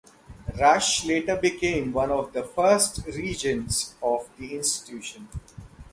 [0.59, 5.27] Rush later became one of the first regents of the institution.